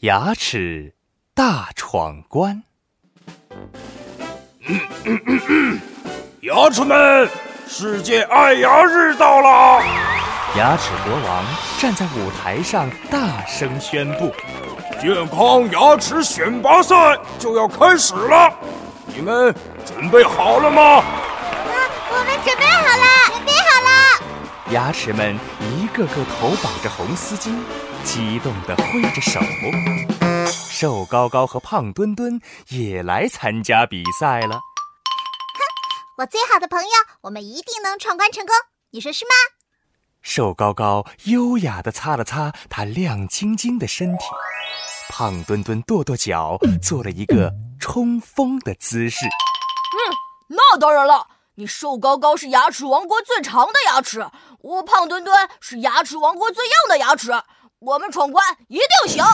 [0.00, 0.94] 牙齿
[1.34, 2.62] 大闯关。
[6.40, 7.28] 牙齿们，
[7.68, 9.82] 世界爱牙日到了！
[10.56, 11.44] 牙齿国王
[11.78, 14.32] 站在舞台上，大声宣布
[14.98, 18.50] ：“健康牙齿选拔赛就要开始了，
[19.04, 19.54] 你们
[19.84, 21.04] 准备好了吗？”“啊，
[22.08, 23.04] 我们准备好了，
[23.34, 23.90] 准备好了！”
[24.72, 27.54] 牙齿们一个个头绑着红丝巾，
[28.04, 29.40] 激动地挥着手。
[30.50, 34.56] 瘦高高和胖墩墩也来参加比赛了。
[34.56, 35.60] 哼，
[36.18, 36.90] 我最好的朋友，
[37.22, 38.54] 我们一定能闯关成功，
[38.90, 39.30] 你说是吗？
[40.22, 44.24] 瘦高高优雅地擦了擦他亮晶晶的身体，
[45.08, 49.26] 胖墩墩跺跺脚，做了一个冲锋的姿势。
[49.26, 49.98] 嗯，
[50.48, 51.26] 那当然了，
[51.56, 54.26] 你瘦高高是牙齿王国最长的牙齿，
[54.60, 57.32] 我胖墩墩是牙齿王国最硬的牙齿，
[57.82, 59.24] 我们闯关一定行。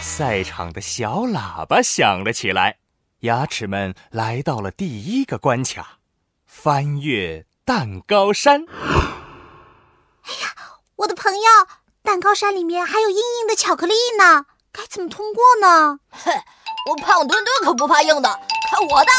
[0.00, 2.76] 赛场的小喇叭响了起来，
[3.22, 5.98] 牙齿们来到了第一个关卡。
[6.44, 8.66] 翻越蛋糕山！
[8.70, 10.54] 哎呀，
[10.94, 11.40] 我的朋友，
[12.04, 15.98] 蛋糕山里面还有硬硬的巧克力呢，该怎么通过呢？
[16.10, 16.30] 哼，
[16.88, 18.28] 我胖墩墩可不怕硬的，
[18.70, 19.10] 看我的！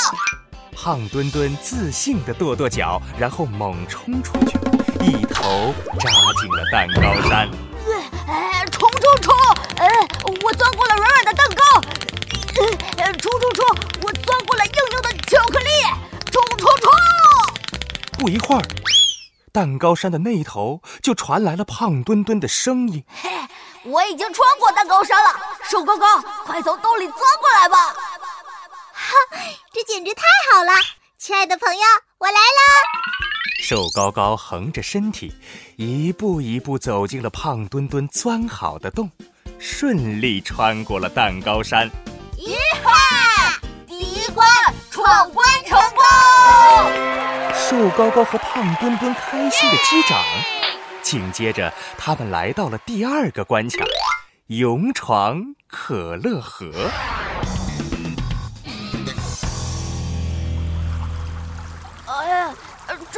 [0.72, 4.58] 胖墩墩自信的跺跺脚，然后猛冲出去，
[5.02, 6.10] 一头扎
[6.42, 7.50] 进了蛋糕山。
[8.28, 9.34] 哎，冲冲冲！
[9.78, 9.88] 哎，
[10.44, 11.64] 我钻过了软软的蛋糕。
[12.98, 13.66] 哎，冲冲冲！
[14.02, 15.70] 我钻过了硬硬的巧克力。
[16.32, 16.92] 冲冲冲！
[18.20, 18.62] 不一会儿，
[19.54, 23.30] 蛋糕山的那一头就传来了胖墩墩的声音：“嘿，
[23.86, 27.78] 我已经穿过蛋糕山了，瘦高高，快从洞里钻过来吧！”
[28.92, 29.14] 哈，
[29.72, 30.74] 这简直太好了！
[31.18, 31.82] 亲爱的朋友，
[32.18, 32.67] 我来啦！
[33.70, 35.30] 瘦高高横着身体，
[35.76, 39.12] 一步一步走进了胖墩墩钻好的洞，
[39.60, 41.86] 顺利穿过了蛋糕山。
[42.38, 44.48] 一哈，第一关
[44.90, 47.54] 闯关成功！
[47.54, 50.18] 瘦高高和胖墩墩开心的击掌，
[51.02, 53.84] 紧接着他们来到了第二个关卡——
[54.48, 56.72] 勇闯可乐河。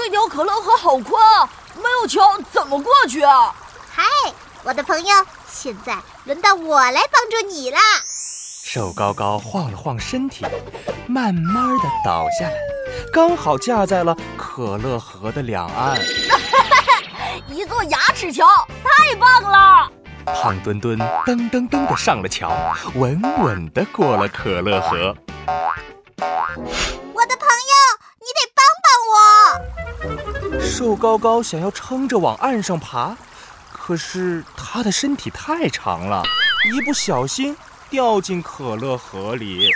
[0.09, 3.53] 这条可乐河好宽啊，没有桥怎么过去啊？
[3.91, 4.03] 嗨，
[4.63, 7.79] 我的朋友，现在轮到我来帮助你啦！
[8.63, 10.47] 瘦高高晃了晃身体，
[11.05, 12.55] 慢慢的倒下来。
[13.13, 15.95] 刚好架在了可乐河的两岸，
[17.47, 18.47] 一座牙齿桥，
[18.83, 19.91] 太棒了！
[20.25, 22.51] 胖墩墩噔噔噔的上了桥，
[22.95, 25.15] 稳稳的过了可乐河。
[30.69, 33.17] 瘦高高想要撑着往岸上爬，
[33.73, 36.23] 可是他的身体太长了，
[36.71, 37.57] 一不小心
[37.89, 39.67] 掉进可乐河里。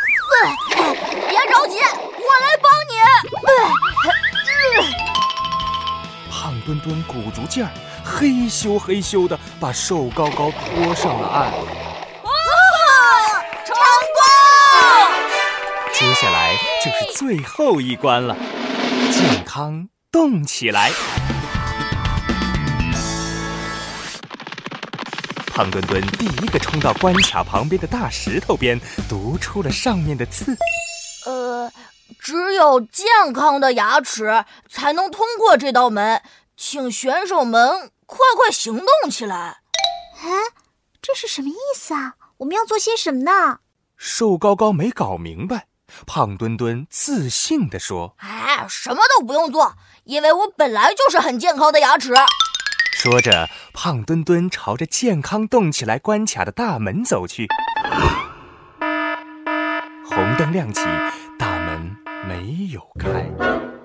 [1.27, 1.77] 别着急。
[1.79, 2.93] 我来帮你。
[6.31, 7.71] 胖墩墩鼓足劲儿，
[8.05, 11.51] 嘿咻嘿咻的把瘦高高拖上了岸。
[13.65, 13.75] 成
[14.15, 14.21] 功！
[15.93, 18.37] 接下来就是最后一关了，
[19.11, 20.91] 健康动起来。
[25.47, 28.79] 胖墩墩第一个冲到关卡旁边的大石头边，
[29.09, 30.55] 读出了上面的字。
[31.25, 31.71] 呃。
[32.19, 36.21] 只有健康的牙齿才能通过这道门，
[36.55, 39.61] 请选手们快快行动起来！
[40.21, 40.29] 哎，
[41.01, 42.13] 这是什么意思啊？
[42.37, 43.59] 我们要做些什么呢？
[43.97, 45.67] 瘦高高没搞明白，
[46.05, 52.13] 胖墩墩自信地说：“哎，什么都不用做，因为我本来就是很健康的牙齿。”
[52.93, 57.47] 说着，胖墩墩朝着健康动起来关卡的大门走去。
[60.05, 60.81] 红灯亮起，
[61.37, 61.97] 大门。
[62.25, 63.09] 没有开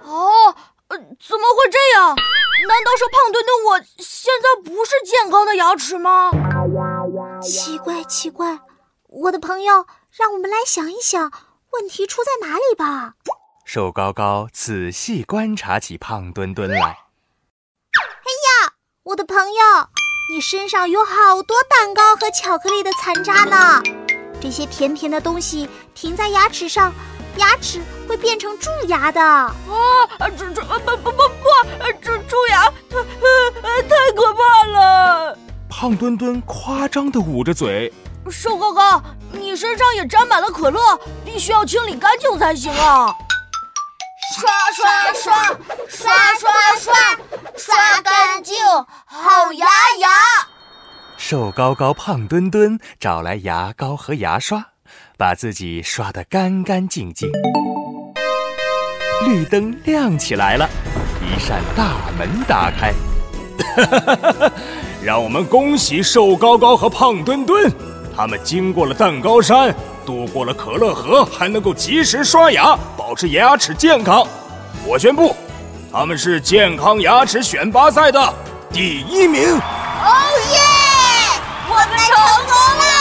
[0.05, 0.55] 哦，
[0.87, 2.15] 呃怎么会这样？
[2.69, 6.31] 难道是胖墩墩我现在不是健康的牙齿吗？
[7.43, 8.61] 奇怪奇怪，
[9.09, 11.33] 我的朋友，让我们来想一想，
[11.73, 13.15] 问题出在哪里吧。
[13.65, 16.81] 瘦高高仔细观察起胖墩墩来。
[16.81, 18.31] 哎
[18.65, 18.73] 呀，
[19.03, 19.89] 我的朋友，
[20.33, 23.83] 你身上有好多蛋糕和巧克力的残渣呢，
[24.41, 26.93] 这些甜甜的东西停在牙齿上。
[27.37, 29.55] 牙齿会变成蛀牙的啊！
[30.37, 35.39] 蛀蛀不不不不，蛀蛀牙太太可怕了！
[35.71, 37.93] 胖墩墩夸张的捂着嘴。
[38.31, 40.81] 瘦高高，你身上也沾满了可乐，
[41.25, 43.15] 必须要清理干净才行啊！
[44.37, 45.45] 刷刷刷
[45.89, 46.95] 刷刷刷，
[47.57, 48.57] 刷干净
[49.07, 49.67] 好牙
[50.01, 50.09] 牙！
[51.17, 54.63] 瘦高高、胖墩墩找来牙膏和牙刷，
[55.17, 57.31] 把自己刷得干干净净。
[59.27, 60.69] 绿灯亮起来了，
[61.23, 62.93] 一扇大门打开。
[65.03, 67.73] 让我们恭喜瘦高高和胖墩墩，
[68.19, 69.73] 他们经过了蛋糕山，
[70.05, 74.27] 渡过了可乐河，还能够及时刷牙，保持牙齿健康。
[74.85, 75.37] 我宣布，
[75.93, 78.35] 他们是健康牙齿选拔赛的
[78.73, 79.55] 第一名。
[79.55, 79.61] 哦
[80.51, 80.59] 耶！
[81.69, 82.98] 我们成功了！